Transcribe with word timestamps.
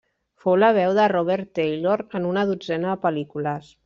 Fou 0.43 0.55
la 0.61 0.69
veu 0.77 0.95
de 0.99 1.03
Robert 1.11 1.51
Taylor 1.59 2.03
en 2.21 2.25
una 2.31 2.47
dotzena 2.53 2.91
de 2.95 3.01
pel·lícules. 3.05 3.71